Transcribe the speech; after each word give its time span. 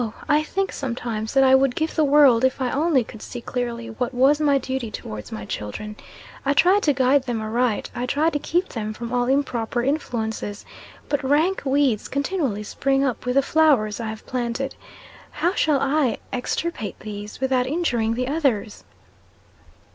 I 0.27 0.41
think, 0.41 0.71
sometimes, 0.71 1.31
that 1.35 1.43
I 1.43 1.53
would 1.53 1.75
give 1.75 1.93
the 1.93 2.03
world 2.03 2.43
if 2.43 2.59
I 2.59 2.71
only 2.71 3.03
could 3.03 3.21
see 3.21 3.39
clearly 3.39 3.89
what 3.91 4.15
was 4.15 4.39
my 4.41 4.57
duty 4.57 4.89
towards 4.89 5.31
my 5.31 5.45
children. 5.45 5.95
I 6.43 6.53
try 6.53 6.79
to 6.79 6.91
guide 6.91 7.25
them 7.25 7.39
aright 7.39 7.91
I 7.93 8.07
try 8.07 8.31
to 8.31 8.39
keep 8.39 8.69
them 8.69 8.95
from 8.95 9.13
all 9.13 9.27
improper 9.27 9.83
influences 9.83 10.65
but 11.07 11.23
rank 11.23 11.61
weeds 11.65 12.07
continually 12.07 12.63
spring 12.63 13.03
up 13.03 13.27
with 13.27 13.35
the 13.35 13.43
flowers 13.43 13.99
I 13.99 14.07
have 14.07 14.25
planted. 14.25 14.73
How 15.29 15.53
shall 15.53 15.79
I 15.79 16.17
extirpate 16.33 16.99
these, 17.01 17.39
without 17.39 17.67
injuring 17.67 18.15
the 18.15 18.27
others?" 18.27 18.83